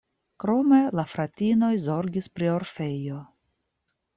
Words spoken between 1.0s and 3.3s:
fratinoj zorgis pri orfejo.